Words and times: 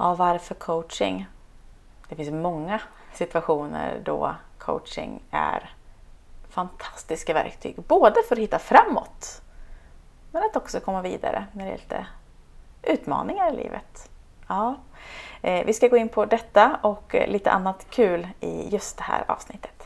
Ja, 0.00 0.14
varför 0.14 0.54
coaching? 0.54 1.26
Det 2.08 2.16
finns 2.16 2.30
många 2.30 2.80
situationer 3.12 4.00
då 4.04 4.34
coaching 4.58 5.22
är 5.30 5.70
fantastiska 6.48 7.34
verktyg. 7.34 7.76
Både 7.82 8.22
för 8.28 8.36
att 8.36 8.42
hitta 8.42 8.58
framåt 8.58 9.42
men 10.30 10.44
att 10.44 10.56
också 10.56 10.80
komma 10.80 11.02
vidare 11.02 11.44
när 11.52 11.64
det 11.64 11.70
är 11.70 11.76
lite 11.76 12.06
utmaningar 12.82 13.52
i 13.52 13.56
livet. 13.56 14.10
Ja. 14.48 14.74
Eh, 15.42 15.66
vi 15.66 15.72
ska 15.72 15.88
gå 15.88 15.96
in 15.96 16.08
på 16.08 16.24
detta 16.24 16.78
och 16.82 17.16
lite 17.28 17.50
annat 17.50 17.86
kul 17.90 18.28
i 18.40 18.68
just 18.68 18.96
det 18.96 19.02
här 19.02 19.24
avsnittet. 19.28 19.79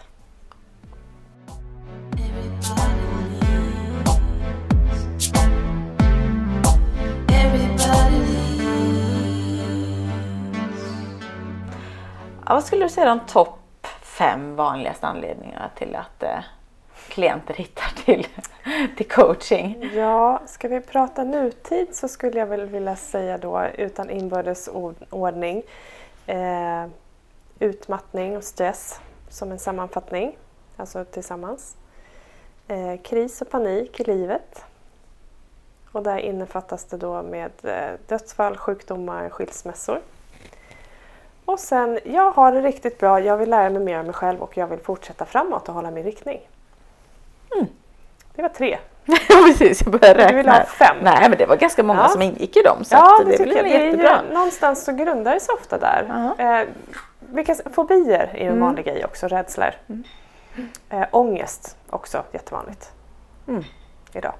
Ja, 12.46 12.54
vad 12.54 12.64
skulle 12.64 12.84
du 12.84 12.88
säga 12.88 13.06
är 13.06 13.16
de 13.16 13.26
topp 13.26 13.86
fem 14.02 14.56
vanligaste 14.56 15.06
anledningarna 15.06 15.70
till 15.74 15.96
att 15.96 16.22
eh, 16.22 16.38
klienter 17.08 17.54
hittar 17.54 18.04
till, 18.04 18.26
till 18.96 19.08
coaching? 19.08 19.90
Ja, 19.94 20.42
ska 20.46 20.68
vi 20.68 20.80
prata 20.80 21.24
nutid 21.24 21.96
så 21.96 22.08
skulle 22.08 22.38
jag 22.38 22.46
väl 22.46 22.66
vilja 22.66 22.96
säga 22.96 23.38
då 23.38 23.66
utan 23.78 24.10
inbördes 24.10 24.68
ordning 25.10 25.62
eh, 26.26 26.86
utmattning 27.58 28.36
och 28.36 28.44
stress 28.44 29.00
som 29.28 29.52
en 29.52 29.58
sammanfattning, 29.58 30.36
alltså 30.76 31.04
tillsammans. 31.04 31.76
Eh, 32.68 33.00
kris 33.02 33.42
och 33.42 33.50
panik 33.50 34.00
i 34.00 34.04
livet. 34.04 34.64
Och 35.92 36.02
där 36.02 36.18
innefattas 36.18 36.84
det 36.84 36.96
då 36.96 37.22
med 37.22 37.50
eh, 37.62 37.98
dödsfall, 38.08 38.56
sjukdomar, 38.56 39.30
skilsmässor. 39.30 40.00
Och 41.44 41.60
sen, 41.60 41.98
jag 42.04 42.30
har 42.30 42.52
det 42.52 42.60
riktigt 42.60 42.98
bra, 42.98 43.20
jag 43.20 43.36
vill 43.36 43.50
lära 43.50 43.70
mig 43.70 43.82
mer 43.82 43.98
om 43.98 44.04
mig 44.04 44.14
själv 44.14 44.40
och 44.40 44.56
jag 44.56 44.66
vill 44.66 44.80
fortsätta 44.80 45.24
framåt 45.24 45.68
och 45.68 45.74
hålla 45.74 45.90
min 45.90 46.04
riktning. 46.04 46.40
Mm. 47.54 47.66
Det 48.34 48.42
var 48.42 48.48
tre. 48.48 48.78
Precis, 49.46 49.82
jag 49.82 50.00
började 50.00 50.20
räkna. 50.20 50.30
Du 50.30 50.36
vill 50.36 50.48
ha 50.48 50.64
fem? 50.64 50.96
Nej, 51.02 51.28
men 51.28 51.38
det 51.38 51.46
var 51.46 51.56
ganska 51.56 51.82
många 51.82 52.00
ja. 52.00 52.08
som 52.08 52.22
ingick 52.22 52.56
i 52.56 52.62
dem. 52.62 52.84
Så 52.84 52.94
ja, 52.94 53.22
det, 53.26 53.36
det. 53.36 53.44
Det 53.44 53.76
är 53.76 54.22
ju, 54.22 54.32
någonstans 54.34 54.84
så 54.84 54.92
grundar 54.92 55.34
det 55.34 55.40
sig 55.40 55.54
ofta 55.54 55.78
där. 55.78 56.32
Eh, 56.38 56.68
vilka, 57.18 57.54
fobier 57.72 58.30
är 58.34 58.40
en 58.40 58.48
mm. 58.48 58.60
vanlig 58.60 58.84
grej 58.84 59.04
också, 59.04 59.28
rädslor. 59.28 59.74
Mm. 59.88 60.04
Eh, 60.90 61.06
ångest 61.10 61.76
också 61.90 62.22
jättevanligt 62.32 62.92
mm. 63.48 63.64
idag. 64.12 64.34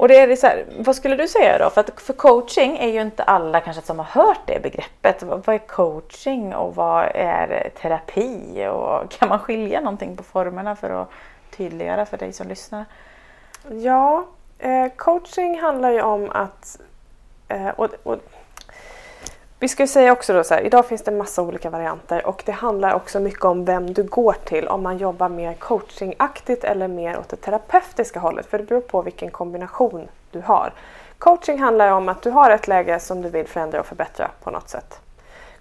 Och 0.00 0.08
det 0.08 0.18
är 0.18 0.36
så 0.36 0.46
här, 0.46 0.64
vad 0.78 0.96
skulle 0.96 1.16
du 1.16 1.28
säga 1.28 1.58
då? 1.58 1.70
För, 1.70 1.80
att, 1.80 2.00
för 2.00 2.12
coaching 2.12 2.78
är 2.78 2.88
ju 2.88 3.00
inte 3.00 3.22
alla 3.22 3.60
kanske 3.60 3.82
som 3.82 3.98
har 3.98 4.06
hört 4.06 4.40
det 4.46 4.62
begreppet. 4.62 5.22
Vad, 5.22 5.46
vad 5.46 5.54
är 5.54 5.58
coaching 5.58 6.54
och 6.54 6.74
vad 6.74 7.04
är 7.14 7.70
terapi? 7.82 8.66
Och 8.66 9.10
kan 9.10 9.28
man 9.28 9.38
skilja 9.38 9.80
någonting 9.80 10.16
på 10.16 10.22
formerna 10.22 10.76
för 10.76 10.90
att 10.90 11.10
tydliggöra 11.56 12.06
för 12.06 12.16
dig 12.16 12.32
som 12.32 12.48
lyssnar? 12.48 12.84
Ja, 13.70 14.26
eh, 14.58 14.88
coaching 14.96 15.60
handlar 15.60 15.90
ju 15.90 16.02
om 16.02 16.30
att 16.30 16.80
eh, 17.48 17.68
och, 17.68 17.88
och 18.02 18.18
vi 19.60 19.68
ska 19.68 19.82
ju 19.82 19.86
säga 19.86 20.12
också 20.12 20.32
då 20.32 20.44
så 20.44 20.54
här, 20.54 20.62
idag 20.62 20.86
finns 20.86 21.02
det 21.02 21.10
massa 21.10 21.42
olika 21.42 21.70
varianter 21.70 22.26
och 22.26 22.42
det 22.46 22.52
handlar 22.52 22.94
också 22.94 23.20
mycket 23.20 23.44
om 23.44 23.64
vem 23.64 23.92
du 23.92 24.02
går 24.02 24.36
till. 24.44 24.68
Om 24.68 24.82
man 24.82 24.98
jobbar 24.98 25.28
mer 25.28 25.54
coachingaktigt 25.54 26.64
eller 26.64 26.88
mer 26.88 27.18
åt 27.18 27.28
det 27.28 27.36
terapeutiska 27.36 28.20
hållet. 28.20 28.46
För 28.46 28.58
det 28.58 28.64
beror 28.64 28.80
på 28.80 29.02
vilken 29.02 29.30
kombination 29.30 30.08
du 30.30 30.40
har. 30.40 30.72
Coaching 31.18 31.58
handlar 31.58 31.92
om 31.92 32.08
att 32.08 32.22
du 32.22 32.30
har 32.30 32.50
ett 32.50 32.68
läge 32.68 33.00
som 33.00 33.22
du 33.22 33.28
vill 33.28 33.46
förändra 33.46 33.80
och 33.80 33.86
förbättra 33.86 34.30
på 34.42 34.50
något 34.50 34.68
sätt. 34.68 35.00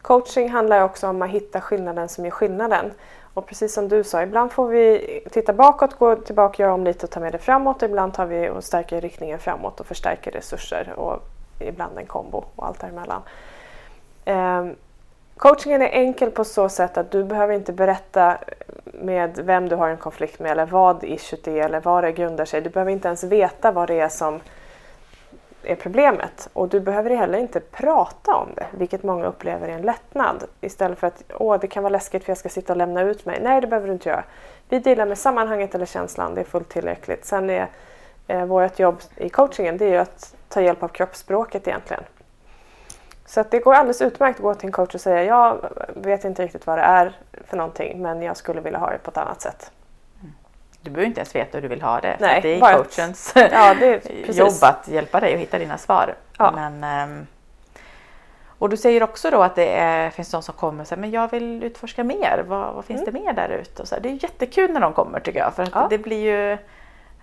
Coaching 0.01 0.49
handlar 0.49 0.81
också 0.81 1.07
om 1.07 1.21
att 1.21 1.29
hitta 1.29 1.61
skillnaden 1.61 2.09
som 2.09 2.25
gör 2.25 2.31
skillnaden. 2.31 2.91
Och 3.33 3.47
precis 3.47 3.73
som 3.73 3.87
du 3.87 4.03
sa, 4.03 4.21
ibland 4.21 4.51
får 4.51 4.67
vi 4.67 5.23
titta 5.31 5.53
bakåt, 5.53 5.99
gå 5.99 6.15
tillbaka, 6.15 6.63
göra 6.63 6.73
om 6.73 6.83
lite 6.83 7.05
och 7.05 7.11
ta 7.11 7.19
med 7.19 7.31
det 7.31 7.37
framåt. 7.37 7.83
Ibland 7.83 8.13
tar 8.13 8.25
vi 8.25 8.49
och 8.49 8.63
stärker 8.63 9.01
riktningen 9.01 9.39
framåt 9.39 9.79
och 9.79 9.85
förstärker 9.85 10.31
resurser 10.31 10.93
och 10.95 11.23
ibland 11.59 11.97
en 11.97 12.05
kombo 12.05 12.43
och 12.55 12.67
allt 12.67 12.79
däremellan. 12.79 13.21
Um, 14.29 14.75
coachingen 15.37 15.81
är 15.81 15.89
enkel 15.89 16.31
på 16.31 16.43
så 16.43 16.69
sätt 16.69 16.97
att 16.97 17.11
du 17.11 17.23
behöver 17.23 17.53
inte 17.53 17.73
berätta 17.73 18.37
med 18.83 19.39
vem 19.43 19.69
du 19.69 19.75
har 19.75 19.89
en 19.89 19.97
konflikt 19.97 20.39
med 20.39 20.51
eller 20.51 20.65
vad 20.65 21.03
issuet 21.03 21.47
är 21.47 21.65
eller 21.65 21.81
vad 21.81 22.03
det 22.03 22.11
grundar 22.11 22.45
sig. 22.45 22.61
Du 22.61 22.69
behöver 22.69 22.91
inte 22.91 23.07
ens 23.07 23.23
veta 23.23 23.71
vad 23.71 23.87
det 23.87 23.99
är 23.99 24.09
som 24.09 24.39
är 25.63 25.75
problemet 25.75 26.49
och 26.53 26.69
du 26.69 26.79
behöver 26.79 27.09
heller 27.09 27.37
inte 27.37 27.59
prata 27.59 28.35
om 28.35 28.49
det, 28.55 28.65
vilket 28.71 29.03
många 29.03 29.25
upplever 29.25 29.67
är 29.67 29.73
en 29.73 29.81
lättnad. 29.81 30.43
Istället 30.61 30.99
för 30.99 31.07
att 31.07 31.23
åh, 31.33 31.59
det 31.61 31.67
kan 31.67 31.83
vara 31.83 31.91
läskigt 31.91 32.23
för 32.23 32.31
jag 32.31 32.37
ska 32.37 32.49
sitta 32.49 32.73
och 32.73 32.77
lämna 32.77 33.01
ut 33.01 33.25
mig. 33.25 33.39
Nej, 33.41 33.61
det 33.61 33.67
behöver 33.67 33.87
du 33.87 33.93
inte 33.93 34.09
göra. 34.09 34.23
Vi 34.69 34.79
delar 34.79 35.05
med 35.05 35.17
sammanhanget 35.17 35.75
eller 35.75 35.85
känslan, 35.85 36.35
det 36.35 36.41
är 36.41 36.45
fullt 36.45 36.69
tillräckligt. 36.69 37.25
Sen 37.25 37.49
är 37.49 37.67
eh, 38.27 38.45
vårt 38.45 38.79
jobb 38.79 38.97
i 39.15 39.29
coachingen 39.29 39.77
det 39.77 39.95
är 39.95 39.99
att 39.99 40.35
ta 40.49 40.61
hjälp 40.61 40.83
av 40.83 40.87
kroppsspråket 40.87 41.67
egentligen. 41.67 42.03
Så 43.29 43.39
att 43.39 43.51
det 43.51 43.59
går 43.59 43.73
alldeles 43.73 44.01
utmärkt 44.01 44.39
att 44.39 44.43
gå 44.43 44.55
till 44.55 44.65
en 44.65 44.71
coach 44.71 44.95
och 44.95 45.01
säga 45.01 45.23
jag 45.23 45.69
vet 45.95 46.25
inte 46.25 46.43
riktigt 46.43 46.67
vad 46.67 46.77
det 46.77 46.81
är 46.81 47.17
för 47.45 47.57
någonting 47.57 48.01
men 48.01 48.21
jag 48.21 48.37
skulle 48.37 48.61
vilja 48.61 48.79
ha 48.79 48.89
det 48.89 48.97
på 48.97 49.11
ett 49.11 49.17
annat 49.17 49.41
sätt. 49.41 49.71
Mm. 50.21 50.33
Du 50.81 50.89
behöver 50.89 51.07
inte 51.07 51.19
ens 51.19 51.35
veta 51.35 51.57
hur 51.57 51.61
du 51.61 51.67
vill 51.67 51.81
ha 51.81 51.99
det. 51.99 52.17
Nej, 52.19 52.41
för 52.41 52.49
det 52.49 52.55
är 52.55 52.59
coachens 52.59 53.35
ett... 53.35 53.51
ja, 53.53 53.75
är 53.75 54.31
jobb 54.31 54.53
att 54.61 54.87
hjälpa 54.87 55.19
dig 55.19 55.33
att 55.33 55.39
hitta 55.39 55.59
dina 55.59 55.77
svar. 55.77 56.15
Ja. 56.37 56.51
Men, 56.51 57.09
um, 57.09 57.27
och 58.59 58.69
du 58.69 58.77
säger 58.77 59.03
också 59.03 59.29
då 59.31 59.43
att 59.43 59.55
det 59.55 59.79
är, 59.79 60.09
finns 60.09 60.31
de 60.31 60.41
som 60.41 60.55
kommer 60.55 60.81
och 60.81 60.87
säger 60.87 61.01
men 61.01 61.11
jag 61.11 61.31
vill 61.31 61.63
utforska 61.63 62.03
mer. 62.03 62.43
Vad, 62.47 62.73
vad 62.73 62.85
finns 62.85 63.01
mm. 63.01 63.13
det 63.13 63.19
mer 63.19 63.33
där 63.33 63.49
ute? 63.49 63.99
Det 63.99 64.09
är 64.09 64.23
jättekul 64.23 64.71
när 64.71 64.81
de 64.81 64.93
kommer 64.93 65.19
tycker 65.19 65.39
jag. 65.39 65.53
För 65.53 65.63
att 65.63 65.71
ja. 65.73 65.87
det 65.89 65.97
blir 65.97 66.23
ju 66.23 66.57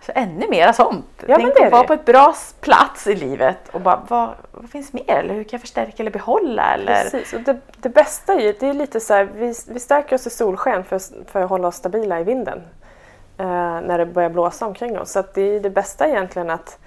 så 0.06 0.12
ännu 0.14 0.48
mer 0.48 0.72
sånt. 0.72 1.24
Ja, 1.26 1.36
Tänk 1.36 1.60
att 1.60 1.72
vara 1.72 1.84
på 1.84 1.92
ett 1.92 2.04
bra 2.04 2.34
plats 2.60 3.06
i 3.06 3.14
livet 3.14 3.68
och 3.72 3.80
bara 3.80 4.02
vad, 4.08 4.30
vad 4.52 4.70
finns 4.70 4.92
mer? 4.92 5.04
Eller 5.06 5.34
hur 5.34 5.44
kan 5.44 5.50
jag 5.50 5.60
förstärka 5.60 6.02
eller 6.02 6.10
behålla? 6.10 6.74
Eller? 6.74 7.02
Precis, 7.02 7.32
och 7.32 7.40
det, 7.40 7.58
det 7.76 7.88
bästa 7.88 8.34
är 8.34 8.40
ju, 8.40 8.54
det 8.60 8.68
är 8.68 8.74
lite 8.74 9.00
så 9.00 9.14
här, 9.14 9.24
vi, 9.24 9.54
vi 9.68 9.80
stärker 9.80 10.16
oss 10.16 10.26
i 10.26 10.30
solsken 10.30 10.84
för, 10.84 11.00
för 11.30 11.42
att 11.42 11.50
hålla 11.50 11.68
oss 11.68 11.76
stabila 11.76 12.20
i 12.20 12.24
vinden. 12.24 12.62
Eh, 13.38 13.46
när 13.80 13.98
det 13.98 14.06
börjar 14.06 14.30
blåsa 14.30 14.66
omkring 14.66 14.98
oss. 14.98 15.12
Så 15.12 15.24
det 15.34 15.42
är 15.42 15.60
det 15.60 15.70
bästa 15.70 16.08
egentligen 16.08 16.50
att 16.50 16.78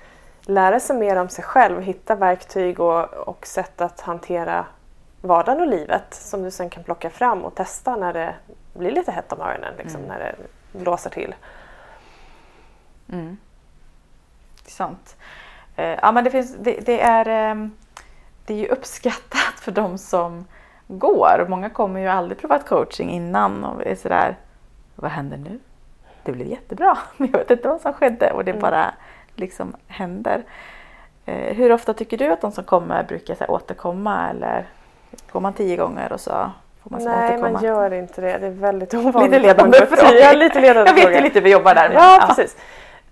lära 0.41 0.79
sig 0.79 0.95
mer 0.95 1.15
om 1.15 1.29
sig 1.29 1.43
själv, 1.43 1.81
hitta 1.81 2.15
verktyg 2.15 2.79
och, 2.79 3.13
och 3.13 3.47
sätt 3.47 3.81
att 3.81 4.01
hantera 4.01 4.65
vardagen 5.21 5.61
och 5.61 5.67
livet 5.67 6.13
som 6.13 6.43
du 6.43 6.51
sen 6.51 6.69
kan 6.69 6.83
plocka 6.83 7.09
fram 7.09 7.45
och 7.45 7.55
testa 7.55 7.95
när 7.95 8.13
det 8.13 8.35
blir 8.73 8.91
lite 8.91 9.11
hett 9.11 9.31
om 9.31 9.41
öronen, 9.41 9.73
liksom, 9.77 10.03
mm. 10.03 10.07
när 10.07 10.19
det 10.19 10.35
blåser 10.79 11.09
till. 11.09 11.35
Mm. 13.11 13.37
Sant. 14.65 15.17
Eh, 15.75 15.99
ja, 16.01 16.11
men 16.11 16.23
det, 16.23 16.31
finns, 16.31 16.55
det, 16.59 16.79
det, 16.85 17.01
är, 17.01 17.25
ehm, 17.25 17.71
det 18.45 18.53
är 18.53 18.57
ju 18.57 18.67
uppskattat 18.67 19.59
för 19.59 19.71
de 19.71 19.97
som 19.97 20.45
går. 20.87 21.45
Många 21.49 21.69
kommer 21.69 21.99
ju 21.99 22.07
aldrig 22.07 22.37
provat 22.41 22.67
coaching 22.67 23.09
innan 23.09 23.63
och 23.63 23.85
är 23.85 23.95
sådär, 23.95 24.37
vad 24.95 25.11
händer 25.11 25.37
nu? 25.37 25.59
Det 26.23 26.31
blev 26.31 26.47
jättebra, 26.47 26.97
men 27.17 27.29
jag 27.31 27.39
vet 27.39 27.51
inte 27.51 27.67
vad 27.67 27.81
som 27.81 27.93
skedde 27.93 28.31
och 28.31 28.45
det 28.45 28.51
mm. 28.51 28.61
bara 28.61 28.93
liksom 29.35 29.75
händer. 29.87 30.43
Eh, 31.25 31.55
hur 31.55 31.71
ofta 31.71 31.93
tycker 31.93 32.17
du 32.17 32.31
att 32.31 32.41
de 32.41 32.51
som 32.51 32.63
kommer 32.63 33.03
brukar 33.03 33.35
så 33.35 33.39
här, 33.39 33.51
återkomma 33.51 34.29
eller 34.29 34.67
går 35.31 35.39
man 35.39 35.53
tio 35.53 35.77
gånger 35.77 36.11
och 36.11 36.19
så 36.19 36.51
får 36.83 36.89
man 36.89 37.03
Nej, 37.03 37.25
återkomma? 37.25 37.51
man 37.51 37.63
gör 37.63 37.93
inte 37.93 38.21
det. 38.21 38.37
Det 38.37 38.47
är 38.47 38.51
väldigt 38.51 38.93
ovanligt. 38.93 39.31
Lite 39.31 39.47
ledande 39.47 39.77
frågor. 39.77 40.15
Ja, 40.15 40.33
lite 40.33 40.59
ledande 40.61 40.91
jag 40.91 41.07
vet 41.07 41.17
ju 41.17 41.21
lite, 41.21 41.41
vi 41.41 41.51
jobbar 41.51 41.75
där. 41.75 41.91
Ja, 41.93 42.17
ja, 42.21 42.27
precis. 42.27 42.57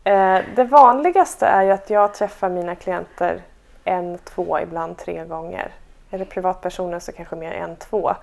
Eh, 0.08 0.42
det 0.56 0.64
vanligaste 0.64 1.46
är 1.46 1.64
ju 1.64 1.72
att 1.72 1.90
jag 1.90 2.14
träffar 2.14 2.50
mina 2.50 2.76
klienter 2.76 3.42
en, 3.84 4.18
två, 4.18 4.60
ibland 4.60 4.98
tre 4.98 5.26
gånger. 5.26 5.72
Är 6.12 6.18
det 6.18 6.26
privatpersoner 6.26 7.00
så 7.00 7.12
kanske 7.12 7.36
mer 7.36 7.52
en, 7.52 7.76
två. 7.76 8.16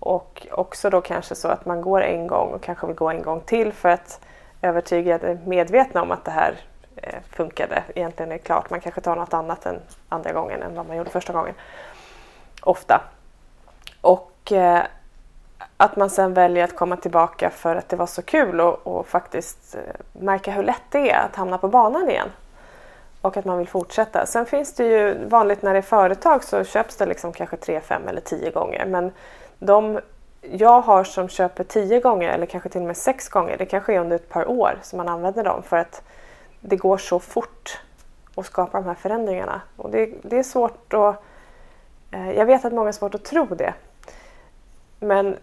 Och 0.00 0.46
också 0.50 0.90
då 0.90 1.00
kanske 1.00 1.34
så 1.34 1.48
att 1.48 1.66
man 1.66 1.82
går 1.82 2.02
en 2.02 2.26
gång 2.26 2.52
och 2.52 2.62
kanske 2.62 2.86
vill 2.86 2.96
gå 2.96 3.10
en 3.10 3.22
gång 3.22 3.40
till 3.40 3.72
för 3.72 3.88
att 3.88 4.20
övertyga 4.62 5.18
det 5.18 5.38
medvetna 5.46 6.02
om 6.02 6.10
att 6.10 6.24
det 6.24 6.30
här 6.30 6.54
eh, 6.96 7.20
funkade. 7.30 7.82
Egentligen 7.94 8.32
är 8.32 8.36
det 8.36 8.42
klart. 8.42 8.70
Man 8.70 8.80
kanske 8.80 9.00
tar 9.00 9.16
något 9.16 9.34
annat 9.34 9.66
än 9.66 9.80
andra 10.08 10.32
gången 10.32 10.62
än 10.62 10.74
vad 10.74 10.86
man 10.86 10.96
gjorde 10.96 11.10
första 11.10 11.32
gången. 11.32 11.54
Ofta. 12.62 13.00
Och 14.00 14.52
eh, 14.52 14.82
att 15.76 15.96
man 15.96 16.10
sen 16.10 16.34
väljer 16.34 16.64
att 16.64 16.76
komma 16.76 16.96
tillbaka 16.96 17.50
för 17.50 17.76
att 17.76 17.88
det 17.88 17.96
var 17.96 18.06
så 18.06 18.22
kul 18.22 18.60
och, 18.60 18.86
och, 18.86 19.06
faktiskt 19.06 19.74
eh, 19.74 19.80
märka 20.20 20.50
hur 20.50 20.62
lätt 20.62 20.82
det 20.90 21.10
är 21.10 21.24
att 21.24 21.36
hamna 21.36 21.58
på 21.58 21.68
banan 21.68 22.10
igen. 22.10 22.28
Och 23.20 23.36
att 23.36 23.44
man 23.44 23.58
vill 23.58 23.68
fortsätta. 23.68 24.26
Sen 24.26 24.46
finns 24.46 24.74
det 24.74 24.84
ju 24.84 25.26
vanligt 25.26 25.62
när 25.62 25.72
det 25.72 25.78
är 25.78 25.82
företag 25.82 26.44
så 26.44 26.64
köps 26.64 26.96
det 26.96 27.06
liksom 27.06 27.32
kanske 27.32 27.56
tre, 27.56 27.80
fem 27.80 28.08
eller 28.08 28.20
tio 28.20 28.50
gånger. 28.50 28.86
Men 28.86 29.12
de 29.58 30.00
jag 30.40 30.80
har 30.80 31.04
som 31.04 31.28
köper 31.28 31.64
tio 31.64 32.00
gånger 32.00 32.28
eller 32.28 32.46
kanske 32.46 32.68
till 32.68 32.80
och 32.80 32.86
med 32.86 32.96
sex 32.96 33.28
gånger, 33.28 33.56
det 33.56 33.66
kanske 33.66 33.94
är 33.94 34.00
under 34.00 34.16
ett 34.16 34.28
par 34.28 34.50
år 34.50 34.78
som 34.82 34.96
man 34.96 35.08
använder 35.08 35.44
dem 35.44 35.62
för 35.62 35.76
att 35.76 36.02
det 36.60 36.76
går 36.76 36.98
så 36.98 37.18
fort 37.18 37.80
att 38.34 38.46
skapa 38.46 38.78
de 38.80 38.86
här 38.86 38.94
förändringarna. 38.94 39.60
Och 39.76 39.90
det, 39.90 40.10
det 40.22 40.38
är 40.38 40.42
svårt 40.42 40.94
att 40.94 41.22
eh, 42.10 42.30
jag 42.30 42.46
vet 42.46 42.64
att 42.64 42.72
många 42.72 42.86
har 42.86 42.92
svårt 42.92 43.14
att 43.14 43.24
tro 43.24 43.44
det. 43.44 43.74
Men 45.00 45.36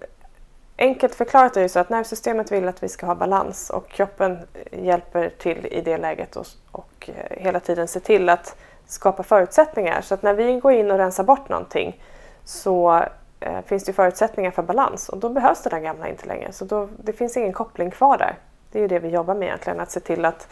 enkelt 0.78 1.16
förklarat 1.16 1.58
är 1.58 1.62
det 1.62 1.70
så 1.70 1.80
att 1.80 1.90
nervsystemet 1.90 2.52
vill 2.52 2.68
att 2.68 2.84
vi 2.84 2.90
ska 2.90 3.06
ha 3.06 3.16
balans 3.16 3.70
och 3.70 3.90
kroppen 3.90 4.40
hjälper 4.72 5.30
till 5.30 5.66
i 5.66 5.82
det 5.82 5.98
läget 5.98 6.36
och, 6.36 6.46
och 6.72 7.10
eh, 7.10 7.38
hela 7.44 7.60
tiden 7.60 7.88
ser 7.88 8.00
till 8.00 8.30
att 8.30 8.56
skapa 8.86 9.24
förutsättningar. 9.24 10.02
Så 10.02 10.14
att 10.14 10.22
när 10.22 10.34
vi 10.34 10.60
går 10.60 10.72
in 10.72 10.92
och 10.92 10.98
rensar 10.98 11.24
bort 11.24 11.50
någonting 11.50 12.02
så 12.44 13.04
eh, 13.40 13.62
finns 13.66 13.84
det 13.84 13.94
förutsättningar 13.94 14.52
för 14.52 14.64
balans 14.64 15.10
och 15.10 15.18
då 15.18 15.30
behövs 15.30 15.64
det 15.64 15.70
där 15.70 15.80
gamla 15.80 16.10
inte 16.10 16.28
längre. 16.28 16.52
Så 16.52 16.66
då, 16.66 16.90
det 16.98 17.14
finns 17.14 17.38
ingen 17.38 17.54
koppling 17.54 17.92
kvar 17.92 18.18
där. 18.18 18.36
Det 18.72 18.80
är 18.80 18.82
ju 18.82 18.88
det 18.88 19.00
vi 19.00 19.10
jobbar 19.10 19.36
med 19.36 19.48
egentligen, 19.48 19.80
att 19.80 19.92
se 19.92 20.00
till 20.00 20.26
att 20.26 20.48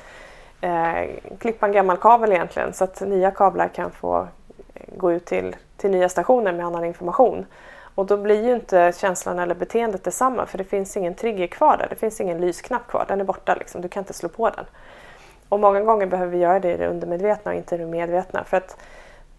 eh, 0.61 1.09
klippa 1.39 1.65
en 1.65 1.71
gammal 1.71 1.97
kabel 1.97 2.31
egentligen 2.31 2.73
så 2.73 2.83
att 2.83 3.01
nya 3.01 3.31
kablar 3.31 3.67
kan 3.67 3.91
få 3.91 4.27
eh, 4.73 4.81
gå 4.97 5.11
ut 5.11 5.25
till, 5.25 5.55
till 5.77 5.91
nya 5.91 6.09
stationer 6.09 6.53
med 6.53 6.65
annan 6.65 6.85
information. 6.85 7.45
Och 7.95 8.05
då 8.05 8.17
blir 8.17 8.43
ju 8.43 8.55
inte 8.55 8.93
känslan 8.97 9.39
eller 9.39 9.55
beteendet 9.55 10.03
detsamma 10.03 10.45
för 10.45 10.57
det 10.57 10.63
finns 10.63 10.97
ingen 10.97 11.15
trigger 11.15 11.47
kvar 11.47 11.77
där. 11.77 11.87
Det 11.89 11.95
finns 11.95 12.21
ingen 12.21 12.41
lysknapp 12.41 12.87
kvar, 12.87 13.05
den 13.07 13.21
är 13.21 13.25
borta 13.25 13.55
liksom. 13.55 13.81
Du 13.81 13.87
kan 13.87 14.01
inte 14.01 14.13
slå 14.13 14.29
på 14.29 14.49
den. 14.49 14.65
Och 15.49 15.59
många 15.59 15.81
gånger 15.81 16.05
behöver 16.05 16.31
vi 16.31 16.37
göra 16.37 16.59
det 16.59 16.73
i 16.73 16.77
det 16.77 16.87
undermedvetna 16.87 17.51
och 17.51 17.57
inte 17.57 17.75
i 17.75 17.77
det 17.77 17.85
medvetna. 17.85 18.43
För 18.43 18.57
att, 18.57 18.77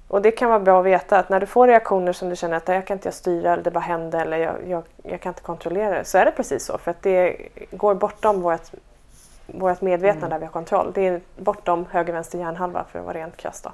och 0.08 0.22
det 0.22 0.30
kan 0.30 0.48
vara 0.48 0.60
bra 0.60 0.80
att 0.80 0.86
veta 0.86 1.18
att 1.18 1.28
när 1.28 1.40
du 1.40 1.46
får 1.46 1.68
reaktioner 1.68 2.12
som 2.12 2.28
du 2.28 2.36
känner 2.36 2.56
att 2.56 2.68
jag 2.68 2.86
kan 2.86 2.96
inte 2.96 3.12
styra 3.12 3.52
eller 3.52 3.62
det 3.62 3.70
bara 3.70 3.80
händer 3.80 4.20
eller 4.20 4.36
jag, 4.36 4.54
jag, 4.66 4.82
jag, 5.02 5.20
kan 5.20 5.30
inte 5.30 5.42
kontrollera 5.42 5.98
det. 5.98 6.04
Så 6.04 6.18
är 6.18 6.24
det 6.24 6.30
precis 6.30 6.64
så 6.64 6.78
för 6.78 6.90
att 6.90 7.02
det 7.02 7.36
går 7.70 7.94
bortom 7.94 8.42
vårt, 8.42 8.70
vårt 9.46 9.80
medvetna 9.80 10.18
mm. 10.18 10.30
där 10.30 10.38
vi 10.38 10.44
har 10.44 10.52
kontroll. 10.52 10.92
Det 10.94 11.06
är 11.06 11.20
bortom 11.36 11.86
höger 11.90 12.12
vänster 12.12 12.38
hjärnhalva 12.38 12.84
för 12.92 12.98
att 12.98 13.04
vara 13.04 13.18
rent 13.18 13.36
krasst. 13.36 13.66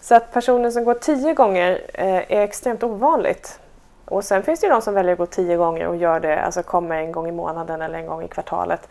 Så 0.00 0.14
att 0.14 0.32
personer 0.32 0.70
som 0.70 0.84
går 0.84 0.94
tio 0.94 1.34
gånger 1.34 1.80
eh, 1.94 2.32
är 2.32 2.40
extremt 2.40 2.82
ovanligt. 2.82 3.60
Och 4.08 4.24
sen 4.24 4.42
finns 4.42 4.60
det 4.60 4.66
ju 4.66 4.72
de 4.72 4.82
som 4.82 4.94
väljer 4.94 5.12
att 5.12 5.18
gå 5.18 5.26
tio 5.26 5.56
gånger 5.56 5.86
och 5.86 5.96
gör 5.96 6.20
det, 6.20 6.40
alltså 6.40 6.62
kommer 6.62 6.96
en 6.96 7.12
gång 7.12 7.28
i 7.28 7.32
månaden 7.32 7.82
eller 7.82 7.98
en 7.98 8.06
gång 8.06 8.22
i 8.22 8.28
kvartalet 8.28 8.88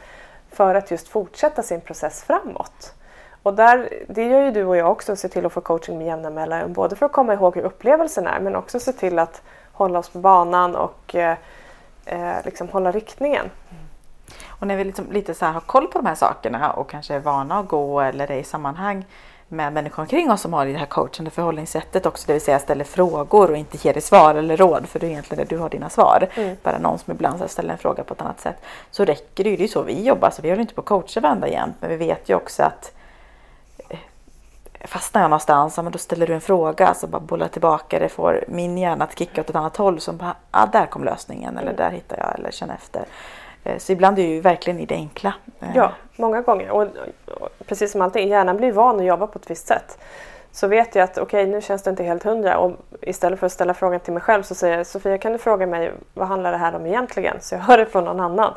för 0.52 0.76
att 0.76 0.92
just 0.92 1.08
fortsätta 1.08 1.64
sin 1.64 1.82
process 1.82 2.24
framåt. 2.24 2.94
Och 3.44 3.54
där, 3.54 3.90
det 4.08 4.28
gör 4.28 4.42
ju 4.42 4.52
du 4.52 4.66
och 4.66 4.78
jag 4.78 4.92
också, 4.92 5.16
se 5.16 5.30
till 5.30 5.46
att 5.46 5.54
få 5.54 5.62
coaching 5.62 5.98
med 5.98 6.08
jämna 6.08 6.30
mellanrum. 6.30 6.74
Både 6.74 6.96
för 6.96 7.06
att 7.06 7.12
komma 7.12 7.34
ihåg 7.34 7.56
hur 7.56 7.64
upplevelsen 7.64 8.28
är 8.28 8.40
men 8.40 8.56
också 8.56 8.80
se 8.80 8.94
till 8.94 9.20
att 9.20 9.42
hålla 9.72 10.00
oss 10.00 10.10
på 10.10 10.20
banan 10.20 10.76
och 10.76 11.16
eh, 11.16 11.38
eh 12.06 12.36
liksom 12.46 12.70
hålla 12.70 12.92
riktningen. 12.92 13.50
Mm. 13.70 13.84
Och 14.50 14.68
när 14.68 14.78
vi 14.78 14.84
liksom 14.84 15.12
lite 15.12 15.34
så 15.34 15.46
har 15.46 15.62
koll 15.62 15.88
på 15.88 16.00
de 16.00 16.06
här 16.06 16.16
sakerna 16.16 16.72
och 16.72 16.90
kanske 16.90 17.14
är 17.14 17.20
vana 17.20 17.60
att 17.60 17.68
gå 17.68 18.02
eller 18.02 18.32
är 18.32 18.38
i 18.38 18.44
sammanhang 18.44 19.06
med 19.48 19.74
människor 19.74 20.04
omkring 20.04 20.32
oss 20.32 20.42
som 20.42 20.54
har 20.54 20.66
det 20.66 20.78
här 20.78 20.86
coachande 20.86 21.32
förhållningssättet 21.32 22.06
också, 22.06 22.28
det 22.28 22.34
vill 22.34 22.42
säga 22.42 22.60
ställer 22.60 22.84
frågor 22.84 23.52
och 23.52 23.58
inte 23.58 23.78
ger 23.88 23.94
dig 23.94 24.02
svar 24.02 24.36
eller 24.36 24.58
råd 24.58 24.88
för 24.88 25.00
det 25.00 25.06
är 25.06 25.10
egentligen 25.10 25.46
det 25.46 25.56
du 25.56 25.62
har 25.62 25.70
dina 25.70 25.90
svar. 25.90 26.28
Mm. 26.36 26.58
Bara 26.64 26.78
någon 26.78 27.00
som 27.00 27.14
ibland 27.14 27.50
ställer 27.50 27.72
en 27.72 27.78
fråga 27.78 28.04
på 28.04 28.14
ett 28.14 28.22
annat 28.22 28.40
sätt. 28.40 28.56
Så 28.92 29.06
räcker 29.06 29.44
det 29.44 29.50
ju, 29.50 29.58
det 29.58 29.64
är 29.64 29.68
så 29.68 29.82
vi 29.82 30.04
jobbar, 30.04 30.30
så 30.30 30.42
vi 30.42 30.50
håller 30.50 30.62
inte 30.62 30.74
på 30.74 30.82
att 30.82 30.88
coacha 30.88 31.20
varandra 31.20 31.48
jämt 31.48 31.76
men 31.80 31.90
vi 31.90 31.96
vet 31.96 32.30
ju 32.30 32.36
också 32.36 32.64
att 32.64 32.94
eh, 33.90 34.00
fastnar 34.84 35.22
jag 35.22 35.30
någonstans, 35.30 35.78
men 35.78 35.92
då 35.92 35.98
ställer 35.98 36.28
du 36.28 36.34
en 36.34 36.42
fråga 36.42 36.94
så 36.94 37.08
bara 37.08 37.20
bollar 37.20 37.48
tillbaka 37.48 38.00
det, 38.00 38.10
får 38.10 38.44
min 38.48 38.78
hjärna 38.78 39.04
att 39.04 39.20
kicka 39.20 39.42
åt 39.42 39.50
ett 39.50 39.56
annat 39.56 39.78
håll 39.78 40.00
som 40.00 40.18
bara, 40.18 40.36
ah, 40.52 40.66
där 40.66 40.86
kom 40.86 41.04
lösningen 41.04 41.58
eller 41.58 41.72
mm. 41.72 41.78
där 41.78 41.92
hittar 41.92 42.18
jag 42.18 42.40
eller 42.40 42.52
känner 42.52 42.74
efter. 42.74 43.06
Eh, 43.66 43.78
så 43.78 43.92
ibland 43.92 44.20
är 44.20 44.24
det 44.24 44.30
ju 44.30 44.42
verkligen 44.42 44.80
i 44.80 44.86
det 44.86 44.96
enkla. 44.96 45.34
Eh, 45.60 45.68
ja, 45.76 45.92
många 46.16 46.42
gånger. 46.42 46.70
Och, 46.70 46.88
precis 47.66 47.92
som 47.92 48.02
allting, 48.02 48.30
hjärnan 48.30 48.58
blir 48.58 48.72
van 48.72 49.00
att 49.00 49.06
jobba 49.06 49.28
på 49.28 49.40
ett 49.40 49.52
visst 49.52 49.68
sätt. 49.68 49.98
Så 50.52 50.68
vet 50.68 50.96
jag 50.96 51.04
att 51.04 51.18
okej, 51.18 51.42
okay, 51.42 51.54
nu 51.54 51.62
känns 51.62 51.84
det 51.84 51.90
inte 51.90 52.04
helt 52.04 52.24
hundra 52.24 52.58
och 52.58 52.72
istället 53.02 53.40
för 53.40 53.46
att 53.46 53.54
ställa 53.54 53.74
frågan 53.74 54.00
till 54.00 54.14
mig 54.14 54.22
själv 54.22 54.44
så 54.44 54.56
säger 54.56 54.78
jag 54.78 54.88
Sofia 54.88 55.18
kan 55.18 55.32
du 55.32 55.38
fråga 55.38 55.68
mig 55.68 55.92
vad 56.14 56.28
handlar 56.28 56.52
det 56.52 56.58
här 56.58 56.76
om 56.76 56.86
egentligen? 56.86 57.38
Så 57.42 57.56
jag 57.56 57.60
hör 57.60 57.78
det 57.78 57.86
från 57.86 58.04
någon 58.04 58.20
annan. 58.20 58.54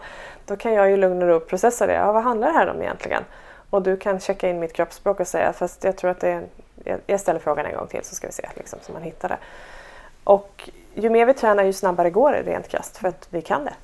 Då 0.46 0.56
kan 0.56 0.72
jag 0.72 0.90
ju 0.90 0.96
lugna 0.96 1.24
och 1.24 1.30
ro 1.30 1.36
och 1.36 1.46
processa 1.46 1.86
det. 1.86 1.92
Ja, 1.92 2.12
vad 2.12 2.22
handlar 2.22 2.48
det 2.48 2.58
här 2.58 2.68
om 2.68 2.82
egentligen? 2.82 3.22
Och 3.70 3.82
du 3.82 3.96
kan 3.96 4.20
checka 4.20 4.48
in 4.48 4.58
mitt 4.58 4.72
kroppsspråk 4.72 5.20
och 5.20 5.26
säga 5.26 5.52
fast 5.52 5.84
jag 5.84 5.96
tror 5.96 6.10
att 6.10 6.20
det 6.20 6.42
är, 6.84 6.98
jag 7.06 7.20
ställer 7.20 7.40
frågan 7.40 7.66
en 7.66 7.74
gång 7.76 7.86
till 7.86 8.04
så 8.04 8.14
ska 8.14 8.26
vi 8.26 8.32
se 8.32 8.48
liksom, 8.54 8.78
så 8.82 8.92
man 8.92 9.02
hittar 9.02 9.28
det. 9.28 9.38
Och 10.24 10.70
ju 10.94 11.10
mer 11.10 11.26
vi 11.26 11.34
tränar 11.34 11.64
ju 11.64 11.72
snabbare 11.72 12.10
går 12.10 12.32
det 12.32 12.42
rent 12.42 12.68
krasst 12.68 12.96
för 12.96 13.08
att 13.08 13.28
vi 13.30 13.42
kan 13.42 13.64
det 13.64 13.74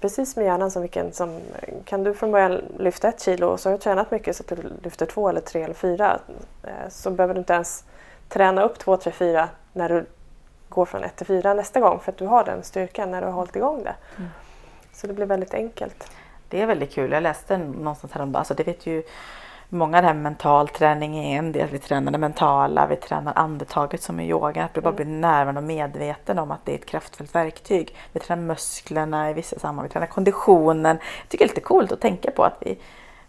precis 0.00 0.36
med 0.36 0.44
hjärnan 0.44 0.70
som 0.70 0.82
vilken 0.82 1.12
som... 1.12 1.40
Kan 1.84 2.04
du 2.04 2.14
från 2.14 2.32
början 2.32 2.60
lyfta 2.78 3.08
ett 3.08 3.22
kilo 3.22 3.46
och 3.46 3.60
så 3.60 3.68
har 3.68 3.72
du 3.76 3.82
tränat 3.82 4.10
mycket 4.10 4.36
så 4.36 4.42
att 4.42 4.48
du 4.48 4.56
lyfter 4.82 5.06
två 5.06 5.28
eller 5.28 5.40
tre 5.40 5.62
eller 5.62 5.74
fyra 5.74 6.18
eh, 6.62 6.88
så 6.88 7.10
behöver 7.10 7.34
du 7.34 7.38
inte 7.38 7.52
ens 7.52 7.84
träna 8.28 8.62
upp 8.62 8.78
två, 8.78 8.96
tre, 8.96 9.12
fyra 9.12 9.48
när 9.72 9.88
du 9.88 10.06
går 10.68 10.84
från 10.84 11.04
ett 11.04 11.16
till 11.16 11.26
fyra 11.26 11.54
nästa 11.54 11.80
gång 11.80 12.00
för 12.00 12.12
att 12.12 12.18
du 12.18 12.26
har 12.26 12.44
den 12.44 12.62
styrkan 12.62 13.10
när 13.10 13.20
du 13.20 13.26
har 13.26 13.34
hållit 13.34 13.56
igång 13.56 13.82
det. 13.82 13.94
Mm. 14.16 14.30
Så 14.92 15.06
det 15.06 15.12
blir 15.12 15.26
väldigt 15.26 15.54
enkelt. 15.54 16.10
Det 16.48 16.62
är 16.62 16.66
väldigt 16.66 16.92
kul. 16.92 17.12
Jag 17.12 17.22
läste 17.22 17.58
någonstans 17.58 18.12
häromdagen, 18.12 18.40
alltså 18.40 18.54
det 18.54 18.64
vet 18.64 18.86
ju 18.86 19.02
många 19.68 20.00
det 20.00 20.06
här 20.06 20.14
mental 20.14 20.68
träning 20.68 21.18
är 21.18 21.38
en 21.38 21.52
del. 21.52 21.68
Vi 21.68 21.78
tränar 21.78 22.12
det 22.12 22.18
mentala, 22.18 22.86
vi 22.86 22.96
tränar 22.96 23.32
andetaget 23.36 24.02
som 24.02 24.20
i 24.20 24.28
yoga. 24.28 24.64
Att 24.64 24.74
du 24.74 24.80
bara 24.80 24.94
mm. 24.94 24.96
blir 24.96 25.20
närvarande 25.20 25.60
och 25.60 25.66
medveten 25.66 26.38
om 26.38 26.50
att 26.50 26.64
det 26.64 26.72
är 26.72 26.78
ett 26.78 26.86
kraftfullt 26.86 27.34
verktyg. 27.34 27.96
Vi 28.12 28.20
tränar 28.20 28.42
musklerna 28.42 29.30
i 29.30 29.32
vissa 29.32 29.58
sammanhang, 29.58 29.84
vi 29.84 29.92
tränar 29.92 30.06
konditionen. 30.06 30.98
Jag 31.20 31.28
tycker 31.28 31.44
det 31.44 31.52
är 31.52 31.54
lite 31.54 31.60
coolt 31.60 31.92
att 31.92 32.00
tänka 32.00 32.30
på 32.30 32.44
att 32.44 32.56
vi, 32.60 32.78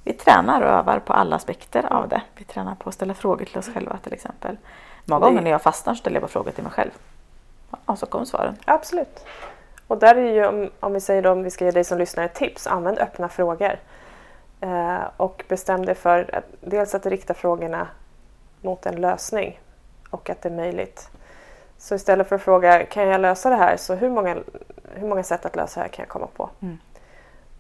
vi 0.04 0.14
tränar 0.14 0.62
och 0.62 0.70
övar 0.70 1.00
på 1.00 1.14
alla 1.14 1.36
aspekter 1.36 1.94
av 1.94 2.10
det. 2.10 2.22
Vi 2.36 2.44
tränar 2.44 2.76
på 2.76 2.90
att 2.90 2.96
ställa 2.96 3.14
frågor 3.14 3.46
till 3.46 3.58
oss 3.58 3.70
själva 3.74 3.98
till 3.98 4.14
exempel. 4.14 4.58
Många 5.06 5.26
gånger 5.26 5.42
när 5.42 5.52
jag 5.52 5.62
fastnar 5.62 5.96
ställer 5.96 6.16
jag 6.16 6.24
bara 6.24 6.28
frågor 6.28 6.52
till 6.52 6.64
mig 6.64 6.74
själv. 6.74 6.92
Och 7.86 8.00
så 8.00 8.06
kommer 8.06 8.26
svaren. 8.26 8.58
Absolut. 8.66 9.26
Och 9.88 9.98
där 9.98 10.16
är 10.16 10.34
ju, 10.34 10.46
om, 10.46 10.70
om 10.80 10.94
vi 10.94 11.02
säger 11.02 11.22
då, 11.22 11.32
om 11.32 11.44
vi 11.44 11.52
ska 11.52 11.66
ge 11.66 11.72
dig 11.72 11.84
som 11.84 11.98
lyssnar 11.98 12.24
ett 12.24 12.34
tips, 12.34 12.68
använd 12.68 13.00
öppna 13.00 13.30
frågor. 13.30 13.80
Eh, 14.62 15.04
och 15.18 15.44
bestäm 15.48 15.86
dig 15.86 15.96
för 15.96 16.36
att, 16.36 16.46
dels 16.62 16.96
att 16.96 17.06
rikta 17.06 17.34
frågorna 17.34 17.88
mot 18.62 18.86
en 18.86 19.02
lösning 19.02 19.60
och 20.10 20.30
att 20.30 20.42
det 20.42 20.50
är 20.50 20.54
möjligt. 20.54 21.10
Så 21.78 21.96
istället 21.96 22.28
för 22.28 22.36
att 22.36 22.42
fråga 22.42 22.86
kan 22.86 23.08
jag 23.08 23.22
lösa 23.22 23.50
det 23.50 23.56
här 23.56 23.78
så 23.78 23.96
hur 23.96 24.10
många, 24.10 24.38
hur 24.94 25.08
många 25.08 25.24
sätt 25.24 25.46
att 25.46 25.56
lösa 25.56 25.80
det 25.80 25.84
här 25.84 25.90
kan 25.90 26.04
jag 26.04 26.10
komma 26.10 26.28
på? 26.34 26.50
Mm. 26.60 26.78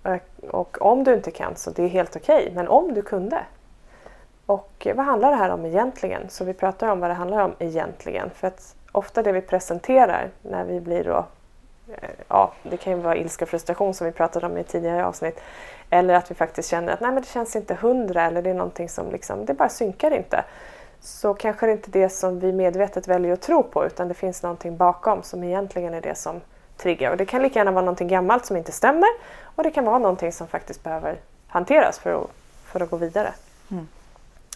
Och, 0.03 0.59
och, 0.59 0.81
om 0.81 1.03
du 1.03 1.13
inte 1.13 1.31
kan 1.31 1.55
så 1.55 1.71
det 1.71 1.83
är 1.83 1.87
helt 1.87 2.15
okej, 2.15 2.41
okay, 2.43 2.55
men 2.55 2.67
om 2.67 2.93
du 2.93 3.01
kunde. 3.01 3.39
Och 4.45 4.87
vad 4.95 5.05
handlar 5.05 5.31
det 5.31 5.37
här 5.37 5.49
om 5.49 5.65
egentligen? 5.65 6.29
Så 6.29 6.45
vi 6.45 6.53
pratar 6.53 6.87
om 6.87 6.99
vad 6.99 7.09
det 7.09 7.13
handlar 7.13 7.43
om 7.43 7.53
egentligen. 7.59 8.29
För 8.29 8.47
att 8.47 8.75
ofta 8.91 9.23
det 9.23 9.31
vi 9.31 9.41
presenterar 9.41 10.29
när 10.41 10.65
vi 10.65 10.79
blir 10.79 11.03
då, 11.03 11.17
eh, 11.17 11.25
ja 12.27 12.53
det 12.63 12.77
kan 12.77 12.93
ju 12.93 12.99
vara 12.99 13.15
ilska 13.15 13.45
och 13.45 13.49
frustration 13.49 13.93
som 13.93 14.07
vi 14.07 14.13
pratade 14.13 14.45
om 14.45 14.57
i 14.57 14.63
tidigare 14.63 15.05
avsnitt. 15.05 15.39
Eller 15.89 16.13
att 16.13 16.31
vi 16.31 16.35
faktiskt 16.35 16.69
känner 16.69 16.93
att 16.93 17.01
nej 17.01 17.11
men 17.11 17.21
det 17.21 17.27
känns 17.27 17.55
inte 17.55 17.73
hundra 17.73 18.25
eller 18.25 18.41
det 18.41 18.49
är 18.49 18.53
någonting 18.53 18.89
som 18.89 19.11
liksom, 19.11 19.45
det 19.45 19.53
bara 19.53 19.69
synkar 19.69 20.11
inte. 20.11 20.43
Så 21.01 21.33
kanske 21.33 21.65
det 21.65 21.71
inte 21.71 21.89
är 21.89 22.01
det 22.01 22.09
som 22.09 22.39
vi 22.39 22.53
medvetet 22.53 23.07
väljer 23.07 23.33
att 23.33 23.41
tro 23.41 23.63
på 23.63 23.85
utan 23.85 24.07
det 24.07 24.13
finns 24.13 24.43
någonting 24.43 24.77
bakom 24.77 25.23
som 25.23 25.43
egentligen 25.43 25.93
är 25.93 26.01
det 26.01 26.15
som 26.15 26.41
triggar. 26.77 27.11
Och 27.11 27.17
det 27.17 27.25
kan 27.25 27.41
lika 27.41 27.59
gärna 27.59 27.71
vara 27.71 27.85
någonting 27.85 28.07
gammalt 28.07 28.45
som 28.45 28.57
inte 28.57 28.71
stämmer 28.71 29.09
och 29.41 29.63
det 29.63 29.71
kan 29.71 29.85
vara 29.85 29.97
någonting 29.97 30.31
som 30.31 30.47
faktiskt 30.47 30.83
behöver 30.83 31.19
hanteras 31.47 31.99
för 31.99 32.21
att, 32.21 32.29
för 32.65 32.79
att 32.79 32.89
gå 32.89 32.97
vidare. 32.97 33.33
Mm. 33.71 33.87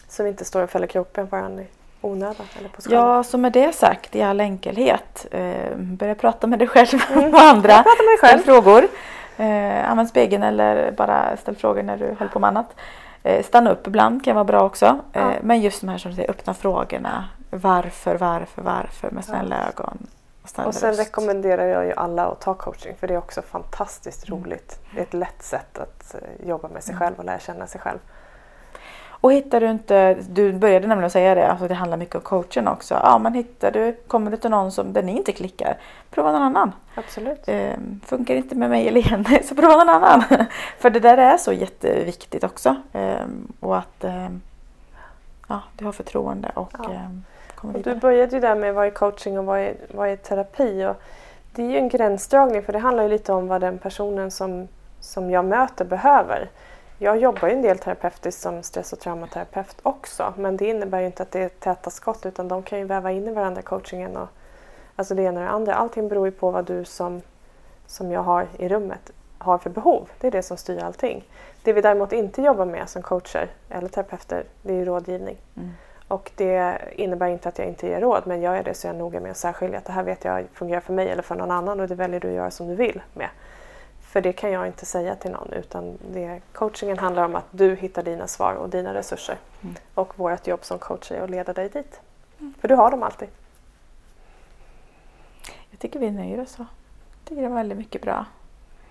Så 0.08 0.22
vi 0.22 0.28
inte 0.28 0.44
står 0.44 0.62
och 0.62 0.70
fäller 0.70 0.86
kroppen 0.86 1.26
på 1.28 1.36
varandra 1.36 1.64
onödan. 2.02 2.46
Eller 2.58 2.68
på 2.68 2.82
ja, 2.88 3.22
så 3.22 3.38
med 3.38 3.52
det 3.52 3.74
sagt 3.74 4.16
i 4.16 4.22
all 4.22 4.40
enkelhet. 4.40 5.26
Eh, 5.30 5.76
börja 5.76 6.14
prata 6.14 6.46
med 6.46 6.58
dig 6.58 6.68
själv 6.68 7.00
mm. 7.12 7.34
och 7.34 7.40
andra. 7.40 7.74
Prata 7.74 8.02
med 8.02 8.08
dig 8.08 8.18
själv. 8.20 8.42
frågor. 8.42 8.88
Eh, 9.36 9.90
använd 9.90 10.08
spegeln 10.08 10.42
eller 10.42 10.92
bara 10.92 11.36
ställ 11.36 11.56
frågor 11.56 11.82
när 11.82 11.96
du 11.96 12.04
håller 12.04 12.30
på 12.30 12.38
med 12.38 12.48
annat. 12.48 12.74
Eh, 13.22 13.44
stanna 13.44 13.70
upp 13.70 13.86
ibland 13.86 14.24
kan 14.24 14.34
vara 14.34 14.44
bra 14.44 14.64
också. 14.64 14.86
Eh, 14.86 15.22
ja. 15.22 15.32
Men 15.42 15.60
just 15.60 15.80
de 15.80 15.88
här 15.88 15.98
som 15.98 16.10
du 16.10 16.14
säger, 16.14 16.30
öppna 16.30 16.54
frågorna. 16.54 17.28
Varför, 17.50 18.14
varför, 18.14 18.62
varför 18.62 19.10
med 19.10 19.24
snälla 19.24 19.56
ja. 19.58 19.68
ögon. 19.68 20.06
Och, 20.42 20.66
och 20.66 20.74
sen 20.74 20.88
röst. 20.88 21.00
rekommenderar 21.00 21.66
jag 21.66 21.86
ju 21.86 21.92
alla 21.92 22.26
att 22.26 22.40
ta 22.40 22.54
coaching 22.54 22.96
för 23.00 23.08
det 23.08 23.14
är 23.14 23.18
också 23.18 23.42
fantastiskt 23.42 24.28
mm. 24.28 24.40
roligt. 24.40 24.80
Det 24.94 25.00
är 25.00 25.02
ett 25.02 25.14
lätt 25.14 25.42
sätt 25.42 25.78
att 25.78 26.14
eh, 26.14 26.48
jobba 26.48 26.68
med 26.68 26.82
sig 26.82 26.94
mm. 26.94 27.00
själv 27.00 27.18
och 27.18 27.24
lära 27.24 27.38
känna 27.38 27.66
sig 27.66 27.80
själv. 27.80 27.98
Och 29.22 29.32
hittar 29.32 29.60
du 29.60 29.70
inte, 29.70 30.14
du 30.14 30.52
började 30.52 30.86
nämligen 30.86 31.10
säga 31.10 31.34
det, 31.34 31.50
alltså 31.50 31.68
det 31.68 31.74
handlar 31.74 31.96
mycket 31.96 32.14
om 32.14 32.20
coachen 32.20 32.68
också. 32.68 32.94
Ja 32.94 33.18
men 33.18 33.34
hittar 33.34 33.70
du, 33.70 33.96
kommer 34.06 34.30
du 34.30 34.36
till 34.36 34.50
någon 34.50 34.72
som, 34.72 34.92
där 34.92 35.02
ni 35.02 35.16
inte 35.16 35.32
klickar, 35.32 35.76
prova 36.10 36.32
någon 36.32 36.42
annan. 36.42 36.72
Absolut. 36.94 37.48
Eh, 37.48 37.72
funkar 38.06 38.34
inte 38.34 38.54
med 38.54 38.70
mig 38.70 38.88
eller 38.88 39.10
Jenny 39.10 39.42
så 39.42 39.54
prova 39.54 39.76
någon 39.76 39.88
annan. 39.88 40.24
För 40.78 40.90
det 40.90 41.00
där 41.00 41.18
är 41.18 41.36
så 41.36 41.52
jätteviktigt 41.52 42.44
också. 42.44 42.76
Eh, 42.92 43.26
och 43.60 43.78
att 43.78 44.04
eh, 44.04 44.28
ja, 45.48 45.62
du 45.76 45.84
har 45.84 45.92
förtroende 45.92 46.50
och 46.54 46.72
ja. 46.78 46.92
Ehm, 46.92 47.24
kommer 47.54 47.74
och 47.74 47.82
Du 47.82 47.94
började 47.94 48.36
ju 48.36 48.40
där 48.40 48.54
med 48.54 48.74
vad 48.74 48.86
är 48.86 48.90
coaching 48.90 49.38
och 49.38 49.44
vad 49.44 49.60
är, 49.60 49.74
vad 49.94 50.08
är 50.08 50.16
terapi. 50.16 50.84
Och 50.84 51.02
det 51.52 51.62
är 51.62 51.70
ju 51.70 51.76
en 51.76 51.88
gränsdragning 51.88 52.62
för 52.62 52.72
det 52.72 52.78
handlar 52.78 53.02
ju 53.02 53.08
lite 53.08 53.32
om 53.32 53.48
vad 53.48 53.60
den 53.60 53.78
personen 53.78 54.30
som, 54.30 54.68
som 55.00 55.30
jag 55.30 55.44
möter 55.44 55.84
behöver. 55.84 56.48
Jag 57.02 57.18
jobbar 57.18 57.48
ju 57.48 57.54
en 57.54 57.62
del 57.62 57.78
terapeutiskt 57.78 58.42
som 58.42 58.62
stress 58.62 58.92
och 58.92 59.00
traumaterapeut 59.00 59.76
också 59.82 60.34
men 60.36 60.56
det 60.56 60.68
innebär 60.68 61.00
ju 61.00 61.06
inte 61.06 61.22
att 61.22 61.30
det 61.30 61.40
är 61.40 61.48
täta 61.48 61.90
skott 61.90 62.26
utan 62.26 62.48
de 62.48 62.62
kan 62.62 62.78
ju 62.78 62.84
väva 62.84 63.12
in 63.12 63.28
i 63.28 63.32
varandra 63.32 63.62
coachingen 63.62 64.16
och 64.16 64.28
Alltså 64.96 65.14
det 65.14 65.22
ena 65.22 65.40
och 65.40 65.46
det 65.46 65.52
andra. 65.52 65.74
Allting 65.74 66.08
beror 66.08 66.26
ju 66.26 66.32
på 66.32 66.50
vad 66.50 66.64
du 66.64 66.84
som, 66.84 67.22
som 67.86 68.12
jag 68.12 68.22
har 68.22 68.46
i 68.58 68.68
rummet 68.68 69.10
har 69.38 69.58
för 69.58 69.70
behov. 69.70 70.10
Det 70.20 70.26
är 70.26 70.30
det 70.30 70.42
som 70.42 70.56
styr 70.56 70.82
allting. 70.82 71.24
Det 71.62 71.72
vi 71.72 71.80
däremot 71.80 72.12
inte 72.12 72.42
jobbar 72.42 72.64
med 72.64 72.88
som 72.88 73.02
coacher 73.02 73.50
eller 73.70 73.88
terapeuter, 73.88 74.44
det 74.62 74.72
är 74.72 74.76
ju 74.76 74.84
rådgivning. 74.84 75.36
Mm. 75.56 75.70
Och 76.08 76.30
det 76.36 76.78
innebär 76.96 77.26
inte 77.26 77.48
att 77.48 77.58
jag 77.58 77.68
inte 77.68 77.86
ger 77.86 78.00
råd 78.00 78.22
men 78.26 78.40
gör 78.40 78.54
jag 78.54 78.64
det 78.64 78.74
så 78.74 78.88
är 78.88 78.92
jag 78.92 78.98
noga 78.98 79.20
med 79.20 79.30
att 79.30 79.36
särskilja 79.36 79.78
att 79.78 79.84
det 79.84 79.92
här 79.92 80.02
vet 80.02 80.24
jag 80.24 80.44
fungerar 80.52 80.80
för 80.80 80.92
mig 80.92 81.08
eller 81.08 81.22
för 81.22 81.34
någon 81.34 81.50
annan 81.50 81.80
och 81.80 81.88
det 81.88 81.94
väljer 81.94 82.20
du 82.20 82.28
att 82.28 82.34
göra 82.34 82.50
som 82.50 82.68
du 82.68 82.74
vill 82.74 83.02
med. 83.14 83.28
För 84.12 84.20
det 84.20 84.32
kan 84.32 84.50
jag 84.52 84.66
inte 84.66 84.86
säga 84.86 85.16
till 85.16 85.30
någon 85.30 85.52
utan 85.52 85.98
det, 86.12 86.40
coachingen 86.52 86.98
handlar 86.98 87.24
om 87.24 87.36
att 87.36 87.46
du 87.50 87.74
hittar 87.74 88.02
dina 88.02 88.26
svar 88.26 88.54
och 88.54 88.68
dina 88.68 88.94
resurser. 88.94 89.38
Mm. 89.62 89.76
Och 89.94 90.18
vårt 90.18 90.46
jobb 90.46 90.64
som 90.64 90.78
coach 90.78 91.10
är 91.12 91.20
att 91.20 91.30
leda 91.30 91.52
dig 91.52 91.68
dit. 91.68 92.00
För 92.60 92.68
du 92.68 92.74
har 92.74 92.90
dem 92.90 93.02
alltid. 93.02 93.28
Jag 95.70 95.78
tycker 95.78 95.98
vi 95.98 96.10
nöjer 96.10 96.40
oss 96.40 96.50
så. 96.50 96.62
Jag 96.62 97.28
tycker 97.28 97.42
det 97.42 97.48
var 97.48 97.56
väldigt 97.56 97.78
mycket 97.78 98.02
bra 98.02 98.24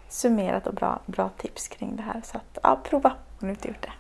summerat 0.10 0.68
och 0.68 0.74
bra, 0.74 1.00
bra 1.06 1.30
tips 1.38 1.68
kring 1.68 1.96
det 1.96 2.04
här. 2.04 2.22
Så 2.24 2.38
att, 2.38 2.58
ja, 2.64 2.80
prova 2.84 3.10
om 3.10 3.48
du 3.48 3.50
inte 3.50 3.68
gjort 3.68 3.82
det. 3.82 3.94